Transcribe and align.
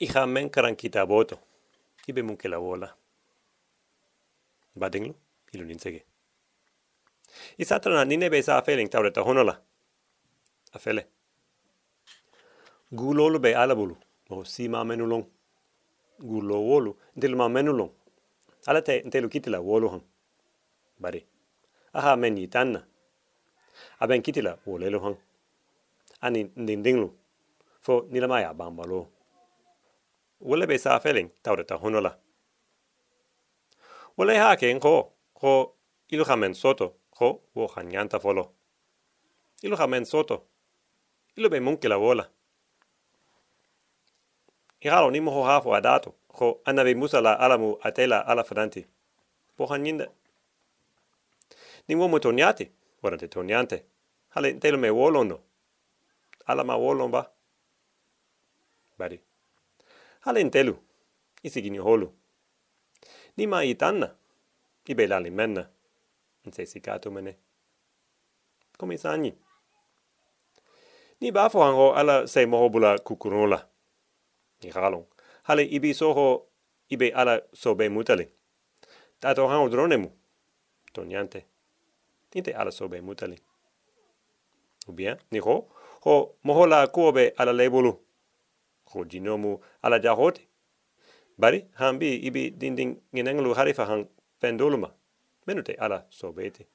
Iha 0.00 0.26
men 0.26 0.50
karan 0.50 0.76
kita 0.76 1.06
boto. 1.06 1.38
Ibe 2.08 2.22
munke 2.22 2.48
la 2.48 2.58
wola. 2.58 2.94
Badinglu, 4.76 5.14
ilu 5.52 5.64
ninsege. 5.64 6.04
Isatrana 7.58 8.04
nine 8.04 8.30
be 8.30 8.42
sa 8.42 8.62
feeling 8.62 8.88
tawreta 8.88 9.22
honola. 9.22 9.60
Afele. 10.74 11.06
Gulolu 12.92 13.38
be 13.38 13.54
alabulu. 13.54 13.96
O 14.30 14.44
sima 14.44 14.84
menulong. 14.84 15.24
Gulo 16.20 16.60
wolu. 16.60 16.96
Ntilu 17.16 17.36
ma 17.36 17.48
menulong. 17.48 17.90
Ala 18.66 18.82
te 18.82 19.02
ntelu 19.06 19.28
kitila 19.28 19.60
wolu 19.60 19.88
hang. 19.88 20.02
Bari. 20.98 21.26
Aha 21.94 22.16
men 22.16 22.36
yitanna. 22.36 22.84
Aben 24.00 24.22
kitila 24.22 24.58
wolelu 24.66 25.00
Wole 30.44 30.66
be 30.66 30.78
sa 30.78 30.98
feeling 31.00 31.30
tawreta 31.42 31.76
honola. 31.76 32.18
Wole 34.16 34.36
ha 34.36 34.56
ke 34.56 34.78
ko 34.78 35.12
ko 35.32 35.74
ilu 36.10 36.24
soto 36.54 36.94
ko 37.10 37.40
wo 37.54 37.66
hanyanta 37.66 38.20
folo. 38.20 38.52
Ilu 39.62 39.76
soto. 40.04 40.44
Ilu 41.36 41.48
be 41.48 41.60
munki 41.60 41.88
la 41.88 41.96
wola. 41.96 42.28
Ihalo 44.82 45.10
ni 45.10 45.20
moho 45.20 45.44
hafo 45.44 45.74
adato 45.74 46.12
ko 46.28 46.60
anabe 46.66 46.94
musala 46.94 47.40
alamu 47.40 47.78
atela 47.82 48.26
ala 48.26 48.44
franti. 48.44 48.86
Po 49.56 49.66
hanyinda. 49.66 50.08
Ni 51.88 51.94
mo 51.94 52.18
toniati, 52.18 52.70
warante 53.02 53.28
toniante. 53.28 53.84
Hale 54.28 54.60
telo 54.60 54.76
me 54.76 54.90
wolono. 54.90 55.40
Ala 56.46 56.64
ma 56.64 56.76
wolon 56.76 57.10
ba. 57.10 57.30
Bari. 58.98 59.20
Hale 60.24 60.50
telu. 60.50 60.78
Isigini 61.42 61.78
holu. 61.78 62.12
Ni 63.36 63.46
ma 63.46 63.64
itanna. 63.64 64.14
Ibe 64.86 65.06
lali 65.06 65.30
menna. 65.30 65.68
Nse 66.46 66.66
sikato 66.66 67.10
mene. 67.10 67.36
Come 68.78 68.98
sanyi. 68.98 69.34
Ni 71.20 71.32
bafo 71.32 71.94
ala 71.94 72.26
se 72.26 72.46
moho 72.46 72.68
bula 72.68 72.98
kukurola. 72.98 73.68
Ni 74.62 74.70
halong. 74.70 75.06
Hale 75.42 75.64
ibi 75.64 75.94
soho 75.94 76.46
ibe 76.88 77.10
ala 77.10 77.42
sobe 77.52 77.88
mutali. 77.88 78.28
Tato 79.20 79.48
hango 79.48 79.68
dronemu. 79.68 80.10
Toniante. 80.92 81.44
Tinte 82.30 82.52
ala 82.54 82.70
sobe 82.70 83.00
mutali. 83.00 83.38
Ubia, 84.88 85.18
ni 85.30 85.38
ho, 85.38 85.68
ho 86.00 86.34
moho 86.44 86.66
la 86.66 86.86
kuobe 86.86 87.34
ala 87.36 87.52
lebulu. 87.52 88.03
Ho 88.94 89.04
jinomu 89.04 89.60
ala 89.82 89.98
jahote. 89.98 90.46
Bari, 91.38 91.66
hambi 91.74 92.16
ibi 92.16 92.50
dinding 92.50 92.96
ngenenglu 93.14 93.54
harifa 93.54 93.86
hang 93.86 94.06
penduluma. 94.40 94.94
Menute 95.46 95.74
ala 95.74 96.06
sobete. 96.10 96.66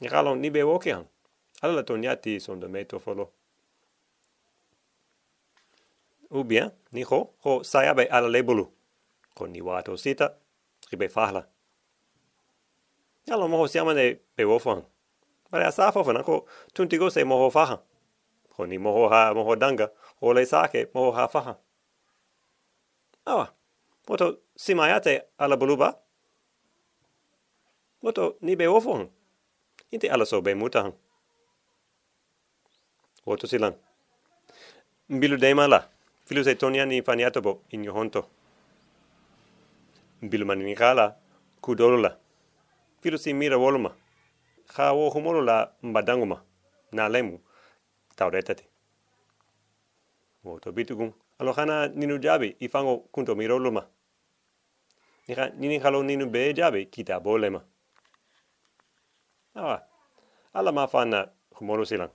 Ni 0.00 0.08
halong 0.08 0.40
ni 0.40 0.50
be 0.50 0.62
woke 0.62 0.92
hang. 0.92 1.06
Ala 1.62 1.72
la 1.72 1.82
toniati 1.82 2.40
sondo 2.40 2.68
meto 2.68 2.98
folo. 2.98 3.32
Ubia, 6.30 6.72
ni 6.92 7.02
ho, 7.02 7.34
ho 7.42 7.62
sayabe 7.62 8.06
ala 8.10 8.28
lebulu. 8.28 8.70
Ko 9.34 9.46
ni 9.46 9.60
wato 9.60 9.96
sita, 9.96 10.34
ribe 10.90 11.08
fahla. 11.08 11.46
Yalo 13.26 13.48
moho 13.48 13.68
siama 13.68 13.94
ne 13.94 14.14
pe 14.14 14.44
wofan. 14.44 14.82
Mare 15.52 15.64
asa 15.66 15.92
fofana 15.92 16.22
ko 16.22 16.46
tuntigo 16.74 17.10
se 17.10 17.24
moho 17.24 17.50
faha. 17.50 17.80
Ko 18.56 18.66
ni 18.66 18.78
moho 18.78 19.08
ha 19.08 19.34
moho 19.34 19.56
danga, 19.56 19.90
o 20.20 20.32
le 20.32 20.46
sake 20.46 20.88
moho 20.94 21.12
ha 21.12 21.28
faha. 21.28 21.56
Awa, 23.26 23.52
moto 24.08 24.38
simayate 24.56 25.22
ala 25.38 25.56
buluba? 25.56 25.98
Moto 28.02 28.36
ni 28.40 28.56
be 28.56 28.66
wofan. 28.66 29.08
Inte 29.92 30.10
ala 30.10 30.26
so 30.26 30.40
be 30.40 30.54
mutahan. 30.54 30.92
Woto 33.26 33.46
silan. 33.46 33.74
Mbilu 35.08 35.36
deima 35.36 35.68
la. 35.68 35.88
Filu 36.26 36.44
se 36.44 36.54
tonia 36.54 36.86
ni 36.86 37.02
faniatobo 37.02 37.62
in 37.70 37.84
yo 37.84 37.92
honto. 37.92 38.26
Mbilu 40.22 40.46
mani 40.46 40.64
ni 40.64 40.74
kala 40.74 41.16
kudolo 41.60 41.96
la. 41.96 42.16
Filu 43.00 43.18
si 43.18 43.34
mira 43.34 43.56
woluma. 43.58 43.94
Ka 44.66 44.92
wo 44.92 45.10
humolo 45.10 45.42
la 45.42 45.72
mbadanguma. 45.82 46.42
Na 46.92 47.08
lemu. 47.08 47.40
Tauretati. 48.16 48.64
Woto 50.46 50.72
bitugun. 50.72 51.12
Alo 51.38 51.52
hana 51.52 51.88
ninu 51.88 52.18
jabi 52.18 52.56
ifango 52.60 52.98
kunto 52.98 53.34
miroluma. 53.34 53.86
Nika 55.28 55.48
nini 55.48 55.78
halo 55.78 56.02
ninu 56.02 56.26
be 56.26 56.54
jabi 56.54 56.86
kita 56.86 57.20
bolema. 57.20 57.64
Awa. 59.54 59.82
Ala 60.54 60.72
mafana 60.72 61.28
humolo 61.50 61.84
silang. 61.84 62.10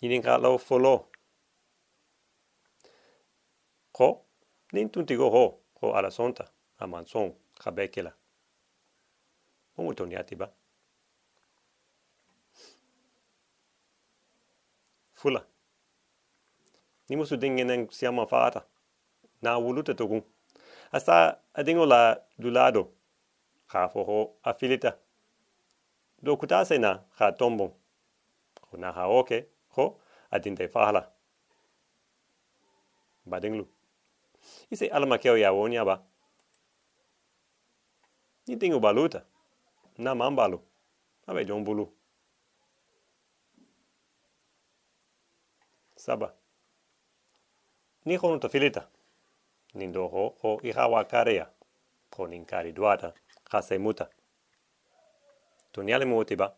Nini 0.00 0.20
halo 0.22 0.58
folo. 0.58 1.08
Ko, 3.92 4.24
nin 4.72 4.90
tuntigo 4.90 5.30
ho, 5.30 5.60
ho 5.80 5.94
ala 5.94 6.10
sonta, 6.10 6.50
aman 6.78 7.06
son, 7.06 7.32
kabekela. 7.54 8.12
Omu 9.78 9.94
toniati 9.94 10.34
ba. 10.36 10.50
Fula. 15.14 15.51
Ni 17.12 17.16
musu 17.16 17.36
dingen 17.36 17.88
siama 17.90 18.26
fata. 18.26 18.64
Na 19.42 19.58
wuluta 19.58 19.94
togun. 19.94 20.22
Asa 20.92 21.38
adingo 21.54 21.86
la 21.86 22.16
du 22.38 22.50
lado. 22.50 22.88
Ha 23.66 23.88
fo 23.88 24.04
ho 24.04 24.36
afilita. 24.42 24.96
Do 26.22 26.36
kutase 26.36 26.78
na 26.78 27.04
ha 27.18 27.32
tombon. 27.32 27.70
Ho 28.70 28.76
na 28.78 28.92
ha 28.92 29.08
oke, 29.08 29.46
ho 29.68 30.00
adinte 30.30 30.68
fahala. 30.68 31.12
Badinglu. 33.26 33.66
Ise 34.70 34.88
alama 34.88 35.18
keo 35.18 35.36
ya 35.36 35.52
wonya 35.52 35.84
ba. 35.84 36.02
Ni 38.46 38.56
tingo 38.56 38.80
baluta. 38.80 39.24
Na 39.98 40.14
mambalu. 40.14 40.60
Abe 41.26 41.44
jombulu. 41.44 41.92
Ni 48.04 48.16
hono 48.16 48.38
to 48.38 48.48
filita. 48.48 48.88
Nindo 49.74 50.08
ho 50.08 50.34
ho 50.42 50.60
ihawa 50.62 51.04
karea. 51.04 51.46
Ko 52.10 52.26
ninkari 52.26 52.72
duata. 52.72 53.12
Hase 53.50 53.78
muta. 53.78 54.08
Tuniale 55.72 56.04
muti 56.04 56.36
ba. 56.36 56.54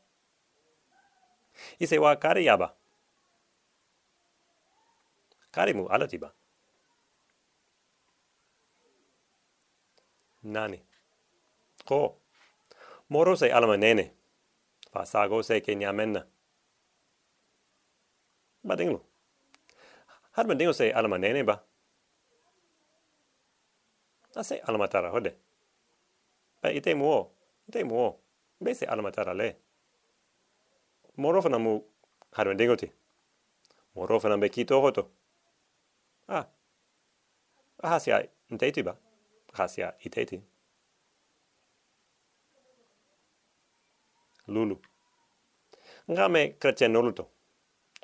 Ise 1.79 1.99
wa 1.99 2.17
karea 2.17 2.57
ba. 2.57 2.75
Karimu 5.53 5.89
alati 5.89 6.19
ba. 6.19 6.33
Nani. 10.43 10.83
Ko. 11.85 12.17
Moro 13.09 13.37
se 13.37 13.53
alama 13.53 13.77
nene. 13.77 14.11
Fa 14.93 15.05
se 15.43 15.61
ke 15.61 15.75
nyamenna. 15.77 16.27
Ba 18.65 18.77
dinglu. 18.77 19.01
Har 20.35 20.45
man 20.47 20.59
dingo 20.59 20.73
se 20.73 20.93
alama 20.93 21.19
nene 21.19 21.45
ba. 21.45 21.63
A 24.35 24.45
se 24.45 24.61
alama 24.67 24.89
tara 24.89 25.11
hode. 25.11 25.33
Ba 26.63 26.73
ite 26.73 26.95
muo. 26.95 27.31
Ite 27.69 27.85
muo. 27.85 28.19
Be 28.61 28.75
se 28.75 28.87
alama 28.87 29.13
tara 29.13 29.35
le. 29.35 29.57
Moro 31.17 31.43
fana 31.43 31.59
mu 31.59 31.81
har 32.33 32.47
man 32.47 32.57
dingo 32.57 32.77
ti. 32.77 32.91
Moro 33.95 34.21
fana 34.21 34.37
be 34.41 34.49
kito 34.49 34.81
hoto. 34.81 35.11
Ah. 36.29 36.47
Ahasia 37.83 38.27
inteti 38.51 38.83
ba. 38.83 38.97
Ahasia 39.53 39.95
iteti. 40.05 40.43
Lulu. 44.49 44.77
Nga 46.11 46.29
me 46.29 46.49
kretien 46.61 46.93
noluto. 46.93 47.25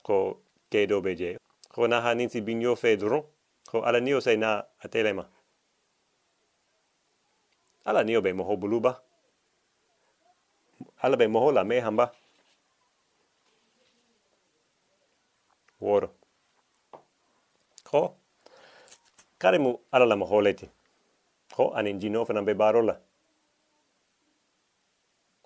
Ko 0.02 0.42
kedo 0.70 1.00
beje. 1.02 1.40
Ko 1.70 1.86
naha 1.88 2.14
ninsi 2.14 2.40
binyo 2.40 2.76
fe 2.76 2.96
dron. 2.96 3.22
Ko 3.66 3.82
ala 3.82 4.00
nio 4.00 4.20
se 4.20 4.36
na 4.36 4.64
atelema. 4.84 5.24
Ala 7.84 8.04
nio 8.04 8.20
be 8.22 8.32
moho 8.32 8.56
buluba. 8.56 9.00
Ala 11.02 11.16
be 11.16 11.26
moho 11.26 11.52
la 11.52 11.64
me 11.64 11.80
hamba. 11.80 12.12
Woro. 15.80 16.10
Ko. 17.84 18.16
Karimu 19.38 19.78
ala 19.92 20.06
la 20.06 20.16
moho 20.16 20.42
leti. 20.42 20.68
Ko 21.54 21.72
anin 21.74 22.00
jino 22.00 22.24
fana 22.26 22.42
be 22.42 22.54
barola. 22.54 22.98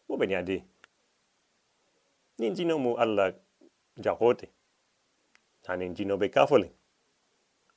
Mo 0.09 0.17
benya 0.17 0.43
di. 0.43 0.63
Nin 2.39 2.55
jino 2.55 2.79
mu 2.79 2.97
alla 2.97 3.33
jahote. 4.01 4.54
tanen 5.65 5.95
jinobe 5.97 6.29
kafole 6.29 6.69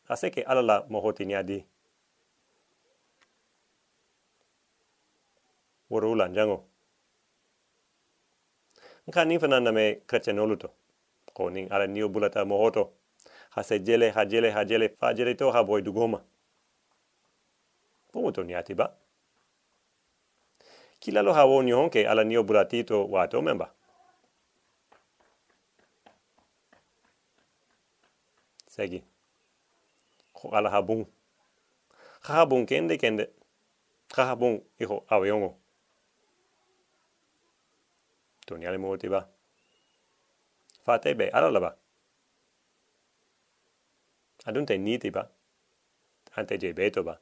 aseke 0.07 0.41
alala 0.43 0.85
mohotiniadi 0.89 1.59
woro 5.89 6.11
ula 6.11 6.27
njango 6.27 6.57
nka 9.07 9.25
nin 9.25 9.39
fana 9.39 9.59
name 9.59 10.01
chrétienolu 10.07 10.55
to. 10.57 10.69
Ko 11.33 11.49
nin 11.49 11.67
ala 11.71 11.87
niyo 11.87 12.09
bulata 12.09 12.45
mohoto. 12.45 12.91
Hase 13.49 13.79
jele 13.79 14.09
ha 14.09 14.25
jele 14.25 14.51
ha 14.51 14.65
jele 14.65 14.89
fa 14.89 15.13
jele 15.13 15.35
to 15.35 15.51
ha 15.51 15.63
boy 15.63 15.81
dugoma 15.81 16.19
pomo 18.11 18.31
to 18.31 18.43
niati 18.43 18.73
ba. 18.75 18.91
Kilalo 20.99 21.33
ha 21.33 21.45
wo 21.45 21.63
nyonke 21.63 22.07
ala 22.07 22.23
niyo 22.23 22.43
bulatito 22.43 23.07
wato 23.07 23.41
memba. 23.41 23.76
Segi. 28.77 29.01
Ko 30.33 30.53
ala 30.53 30.69
habung 30.69 31.09
habung 32.21 32.69
kende 32.69 32.97
kende. 33.01 33.33
Habung 34.13 34.63
iho 34.79 35.03
awiongo 35.09 35.57
to 38.45 38.57
ni 38.57 38.65
ale 38.65 38.77
moti 38.77 39.09
ba. 39.09 39.27
Fate 40.85 41.17
be 41.17 41.27
ala 41.33 41.51
laba 41.51 41.75
adun 44.45 44.65
te 44.65 44.77
niti 44.77 45.09
ba. 45.11 45.27
Ante 46.37 46.57
je 46.61 46.73
beto 46.73 47.03
ba. 47.03 47.19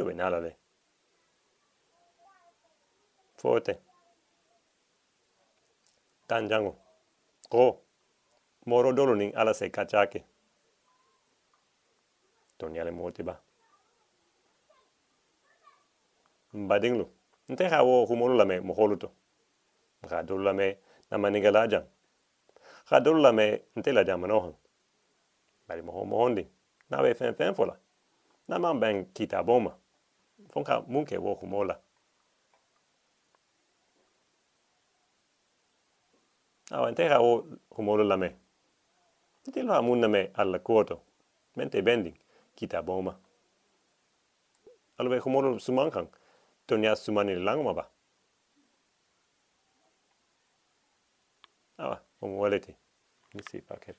wa 0.00 0.04
atomek. 0.04 0.04
Io 0.04 0.04
ben 0.04 0.20
ala 0.20 0.40
le. 0.40 0.56
Forte. 3.36 3.78
Tanjango. 6.28 6.76
Ko. 7.48 7.82
Moro 8.66 8.92
dolo 8.92 9.14
ning 9.14 9.32
ala 9.36 9.54
se 9.54 9.70
kachake. 9.70 10.24
Toni 12.58 12.80
ale 12.80 12.90
moti 12.90 13.22
ba. 13.22 13.40
Mbadinglu. 16.52 17.06
Nte 17.48 17.68
ha 17.68 17.82
wo 17.82 18.06
moholuto. 18.06 19.12
Ga 20.08 20.22
dolo 20.22 20.44
la 20.44 20.52
me 20.52 20.78
na 21.10 21.18
maniga 21.18 21.50
la 21.50 21.68
jang. 21.68 21.86
Ga 22.90 23.00
dolo 23.00 23.20
la 23.20 23.32
me 23.32 23.62
nte 23.76 23.92
la 23.92 24.04
jang 24.04 24.20
manohan. 24.20 24.54
Bari 25.68 25.82
moho 25.82 26.04
mohondi. 26.04 26.46
Na 26.90 27.02
be 27.02 27.14
fen 27.14 27.34
fen 27.34 27.54
fola. 27.54 27.76
Na 28.48 28.58
man 28.58 28.80
ben 28.80 29.12
kita 29.12 29.42
Fonka 30.52 30.80
munke 30.88 31.18
wo 31.18 31.34
humola. 31.34 31.80
Awa 36.70 36.88
enteha 36.88 37.20
o 37.20 37.46
humola 37.70 38.04
la 38.04 38.16
me. 38.16 38.36
Titi 39.42 39.62
loha 39.62 39.82
munna 39.82 40.08
me 40.08 40.30
alla 40.34 40.58
kuoto. 40.58 41.00
Mente 41.56 41.82
bending 41.82 42.18
kita 42.56 42.82
boma. 42.82 43.16
Alo 44.98 45.10
be 45.10 45.18
humola 45.18 45.60
sumankang. 45.60 46.08
Tonya 46.66 46.96
sumani 46.96 47.34
langma 47.34 47.74
ba. 47.74 47.90
Awa, 51.78 52.00
omuoleti. 52.22 52.74
Nisi 53.34 53.60
paket. 53.60 53.96